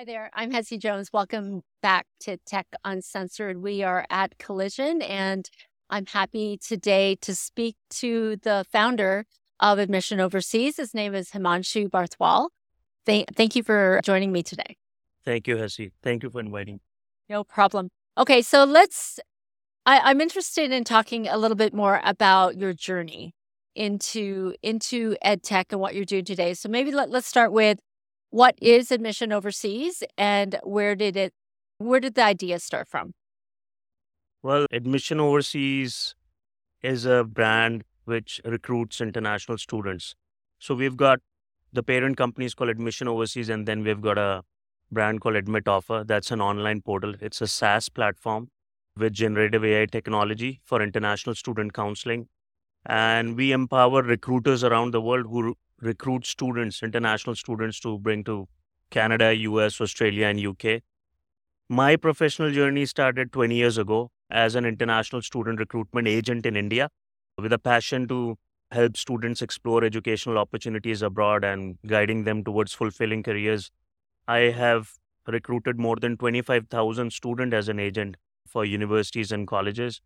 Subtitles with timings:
[0.00, 1.10] Hi there, I'm Hessie Jones.
[1.12, 3.60] Welcome back to Tech Uncensored.
[3.60, 5.46] We are at Collision, and
[5.90, 9.26] I'm happy today to speak to the founder
[9.60, 10.78] of Admission Overseas.
[10.78, 12.48] His name is Himanshu Barthwal.
[13.04, 14.78] Thank, thank you for joining me today.
[15.22, 15.90] Thank you, Hessie.
[16.02, 16.80] Thank you for inviting.
[17.28, 17.90] No problem.
[18.16, 19.20] Okay, so let's.
[19.84, 23.34] I, I'm interested in talking a little bit more about your journey
[23.74, 26.54] into into ed tech and what you're doing today.
[26.54, 27.80] So maybe let, let's start with
[28.30, 31.32] what is admission overseas and where did it
[31.78, 33.12] where did the idea start from?
[34.42, 36.14] Well admission overseas
[36.82, 40.14] is a brand which recruits international students.
[40.58, 41.20] So we've got
[41.72, 44.42] the parent company is called admission overseas and then we've got a
[44.90, 46.04] brand called admit offer.
[46.04, 47.14] That's an online portal.
[47.20, 48.48] It's a saas platform
[48.96, 52.28] with generative ai technology for international student counseling.
[52.86, 58.48] And we empower recruiters around the world who recruit students, international students, to bring to
[58.90, 60.82] Canada, US, Australia, and UK.
[61.68, 66.88] My professional journey started 20 years ago as an international student recruitment agent in India
[67.38, 68.36] with a passion to
[68.70, 73.70] help students explore educational opportunities abroad and guiding them towards fulfilling careers.
[74.28, 74.92] I have
[75.26, 80.00] recruited more than 25,000 students as an agent for universities and colleges.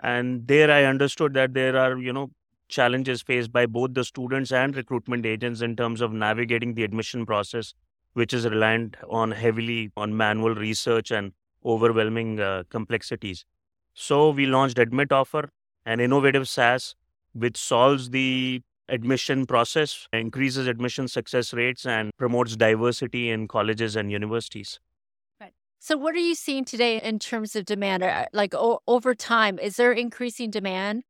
[0.00, 2.30] And there I understood that there are, you know,
[2.68, 7.26] challenges faced by both the students and recruitment agents in terms of navigating the admission
[7.26, 7.74] process,
[8.14, 11.32] which is reliant on heavily on manual research and
[11.64, 13.44] overwhelming uh, complexities.
[13.94, 15.50] So we launched Admit Offer,
[15.84, 16.94] an innovative SaaS
[17.32, 24.10] which solves the admission process, increases admission success rates, and promotes diversity in colleges and
[24.10, 24.80] universities.
[25.40, 25.52] Right.
[25.78, 28.02] So, what are you seeing today in terms of demand?
[28.02, 31.02] Uh, like o- over time, is there increasing demand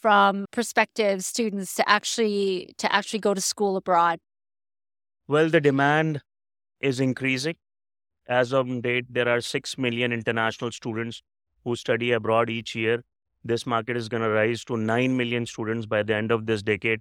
[0.00, 4.18] from prospective students to actually to actually go to school abroad?
[5.28, 6.22] Well, the demand
[6.80, 7.56] is increasing.
[8.28, 11.22] As of date, there are 6 million international students
[11.64, 13.02] who study abroad each year.
[13.44, 16.62] This market is going to rise to 9 million students by the end of this
[16.62, 17.00] decade.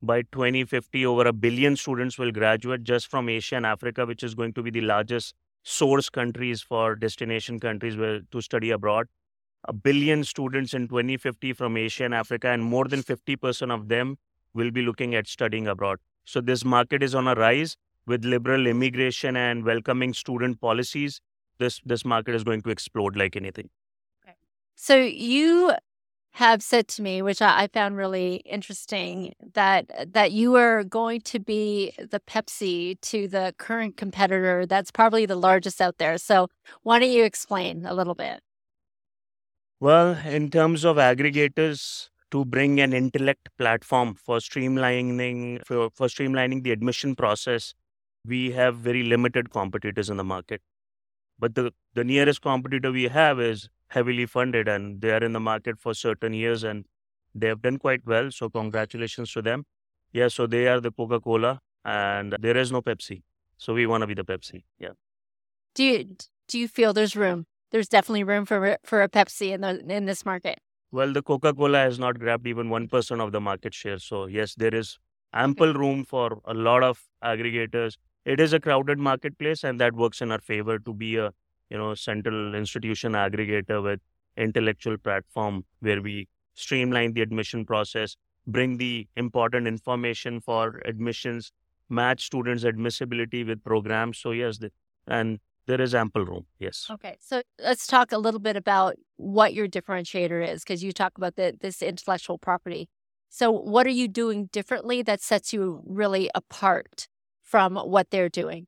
[0.00, 4.34] By 2050, over a billion students will graduate just from Asia and Africa, which is
[4.34, 9.06] going to be the largest source countries for destination countries where to study abroad
[9.64, 14.18] a billion students in 2050 from Asia and Africa, and more than 50% of them
[14.54, 15.98] will be looking at studying abroad.
[16.24, 21.20] So, this market is on a rise with liberal immigration and welcoming student policies.
[21.58, 23.70] This, this market is going to explode like anything.
[24.74, 25.72] So, you
[26.32, 31.20] have said to me, which I, I found really interesting, that that you are going
[31.22, 36.18] to be the Pepsi to the current competitor that's probably the largest out there.
[36.18, 36.48] So,
[36.82, 38.40] why don't you explain a little bit?
[39.82, 46.62] Well, in terms of aggregators, to bring an intellect platform for streamlining for, for streamlining
[46.62, 47.74] the admission process,
[48.24, 50.62] we have very limited competitors in the market.
[51.36, 55.40] But the, the nearest competitor we have is heavily funded and they are in the
[55.40, 56.86] market for certain years and
[57.34, 58.30] they have done quite well.
[58.30, 59.64] So congratulations to them.
[60.12, 63.24] Yeah, so they are the Coca-Cola and there is no Pepsi.
[63.58, 64.62] So we want to be the Pepsi.
[64.78, 64.94] Yeah.
[65.74, 66.16] Do you
[66.46, 67.46] do you feel there's room?
[67.72, 70.60] There's definitely room for for a Pepsi in the in this market.
[70.92, 73.98] Well, the Coca Cola has not grabbed even one percent of the market share.
[73.98, 74.98] So yes, there is
[75.32, 77.96] ample room for a lot of aggregators.
[78.24, 81.32] It is a crowded marketplace, and that works in our favor to be a
[81.70, 84.00] you know central institution aggregator with
[84.36, 88.16] intellectual platform where we streamline the admission process,
[88.46, 91.52] bring the important information for admissions,
[91.88, 94.18] match students' admissibility with programs.
[94.18, 94.70] So yes, the,
[95.06, 96.46] and there is ample room.
[96.58, 96.86] Yes.
[96.90, 97.16] Okay.
[97.20, 101.36] So let's talk a little bit about what your differentiator is because you talk about
[101.36, 102.88] the, this intellectual property.
[103.34, 107.08] So, what are you doing differently that sets you really apart
[107.40, 108.66] from what they're doing?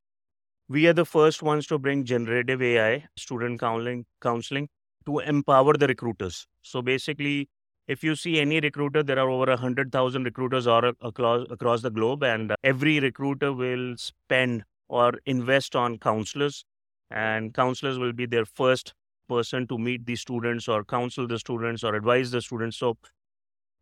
[0.71, 4.71] We are the first ones to bring generative AI, student counseling, counseling
[5.05, 6.47] to empower the recruiters.
[6.63, 7.51] So, basically,
[7.89, 12.25] if you see any recruiter, there are over 100,000 recruiters all across, across the globe,
[12.25, 16.65] and every recruiter will spend or invest on counselors
[17.11, 18.95] and counselors will be their first
[19.29, 22.77] person to meet the students or counsel the students or advise the students.
[22.77, 22.97] So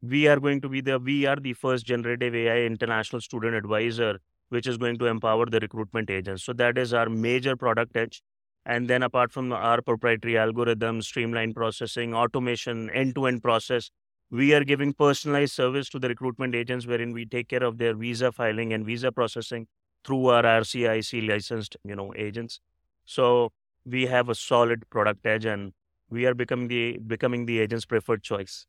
[0.02, 4.18] we are going to be the we are the first generative ai international student advisor
[4.48, 6.44] which is going to empower the recruitment agents.
[6.44, 8.22] So that is our major product edge.
[8.66, 13.90] And then apart from our proprietary algorithms streamline processing automation end to end process
[14.32, 17.94] we are giving personalized service to the recruitment agents wherein we take care of their
[17.94, 19.66] visa filing and visa processing
[20.04, 22.58] through our rcic licensed you know agents
[23.04, 23.50] so
[23.84, 25.72] we have a solid product edge and
[26.10, 28.66] we are becoming the becoming the agent's preferred choice.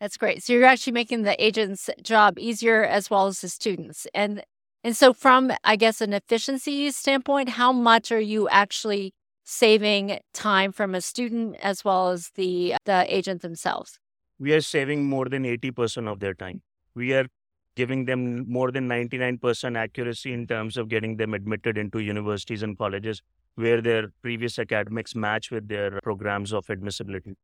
[0.00, 0.42] That's great.
[0.42, 4.06] So you're actually making the agent's job easier as well as the students.
[4.14, 4.42] And
[4.84, 9.14] And so, from I guess an efficiency standpoint, how much are you actually
[9.44, 13.98] saving time from a student as well as the the agent themselves?
[14.38, 16.62] We are saving more than 80% of their time.
[16.94, 17.26] We are
[17.74, 22.78] giving them more than 99% accuracy in terms of getting them admitted into universities and
[22.78, 23.22] colleges
[23.56, 27.34] where their previous academics match with their programs of admissibility.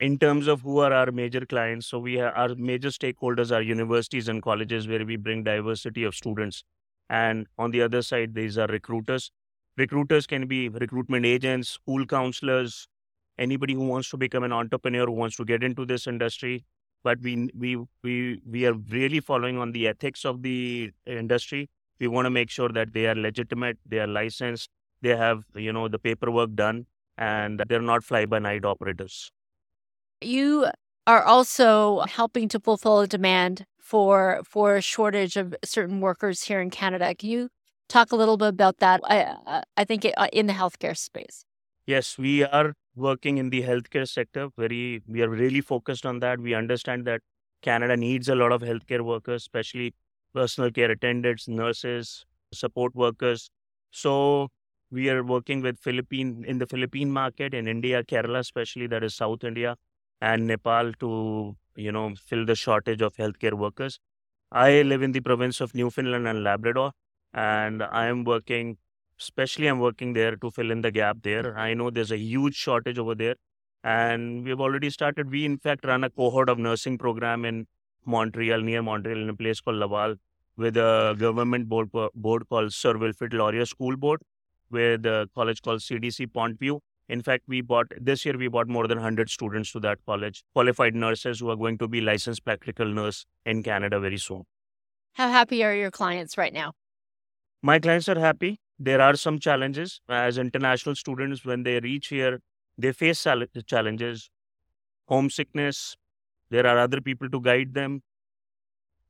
[0.00, 3.62] In terms of who are our major clients, so we have, our major stakeholders are
[3.62, 6.64] universities and colleges where we bring diversity of students.
[7.08, 9.30] And on the other side, these are recruiters.
[9.76, 12.88] Recruiters can be recruitment agents, school counselors,
[13.38, 16.64] anybody who wants to become an entrepreneur who wants to get into this industry.
[17.02, 21.68] But we we we we are really following on the ethics of the industry.
[22.00, 24.70] We want to make sure that they are legitimate, they are licensed,
[25.04, 26.86] they have you know the paperwork done
[27.16, 29.30] and they're not fly by night operators.
[30.20, 30.66] You
[31.06, 36.60] are also helping to fulfill a demand for for a shortage of certain workers here
[36.60, 37.14] in canada.
[37.14, 37.48] Can you
[37.88, 39.00] talk a little bit about that?
[39.04, 41.44] I i think it, uh, in the healthcare space.
[41.86, 44.48] Yes we are working in the healthcare sector.
[44.56, 46.40] Very we are really focused on that.
[46.40, 47.20] We understand that
[47.62, 49.94] canada needs a lot of healthcare workers especially
[50.38, 53.50] personal care attendants nurses support workers.
[53.90, 54.48] So
[54.90, 59.14] we are working with Philippine in the Philippine market in India, Kerala especially, that is
[59.14, 59.76] South India,
[60.20, 63.98] and Nepal to you know fill the shortage of healthcare workers.
[64.52, 66.92] I live in the province of Newfoundland and Labrador,
[67.32, 68.78] and I am working,
[69.20, 71.58] especially I'm working there to fill in the gap there.
[71.58, 73.36] I know there's a huge shortage over there,
[73.82, 75.30] and we've already started.
[75.30, 77.66] We in fact run a cohort of nursing program in
[78.06, 80.16] Montreal, near Montreal, in a place called Laval,
[80.56, 84.20] with a government board board called Sir Wilfrid Laurier School Board
[84.70, 86.80] with a college called CDC Pont-Viau.
[87.08, 90.42] In fact, we bought this year we bought more than 100 students to that college,
[90.54, 94.44] qualified nurses who are going to be licensed practical nurse in Canada very soon.
[95.12, 96.72] How happy are your clients right now?
[97.62, 98.58] My clients are happy.
[98.78, 102.40] There are some challenges as international students when they reach here,
[102.76, 103.26] they face
[103.66, 104.30] challenges,
[105.06, 105.96] homesickness.
[106.50, 108.02] There are other people to guide them.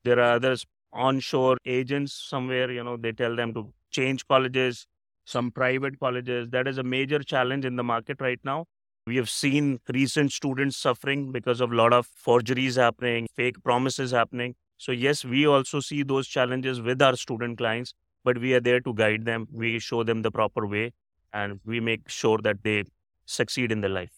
[0.05, 4.87] There are others onshore agents somewhere, you know, they tell them to change colleges,
[5.25, 6.49] some private colleges.
[6.51, 8.67] That is a major challenge in the market right now.
[9.07, 14.13] We have seen recent students suffering because of a lot of forgeries happening, fake promises
[14.13, 14.55] happening.
[14.79, 17.93] So, yes, we also see those challenges with our student clients,
[18.25, 19.47] but we are there to guide them.
[19.53, 20.93] We show them the proper way
[21.33, 22.85] and we make sure that they
[23.27, 24.13] succeed in their life.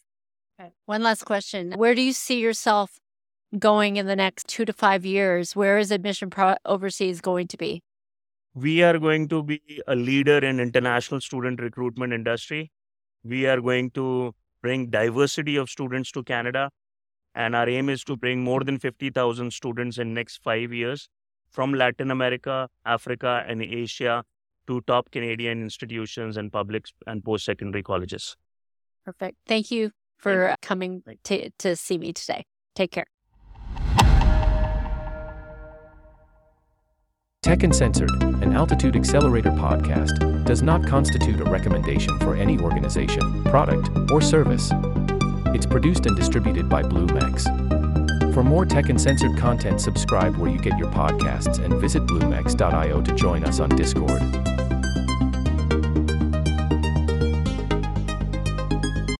[0.61, 0.73] Okay.
[0.87, 1.73] One last question.
[1.73, 3.01] Where do you see yourself
[3.59, 5.57] going in the next two to five years?
[5.57, 7.83] Where is Admission Pro Overseas going to be?
[8.57, 12.71] We are going to be a leader in international student recruitment industry.
[13.23, 16.71] We are going to bring diversity of students to canada.
[17.35, 21.09] And our aim is to bring more than 50000 students in next 5 years
[21.51, 24.25] from latin america africa and asia
[24.67, 28.37] to top canadian institutions and public and post secondary colleges.
[29.05, 29.37] Perfect.
[29.47, 32.47] Thank you for coming to, to see me today.
[32.75, 33.07] Take care
[37.47, 38.11] Tech Uncensored,
[38.43, 44.73] an Altitude Accelerator podcast, does not constitute a recommendation for any organization, product, or service.
[45.55, 48.35] It's produced and distributed by BlueMex.
[48.35, 53.15] For more Tech Uncensored content, subscribe where you get your podcasts and visit bluemex.io to
[53.15, 54.21] join us on Discord.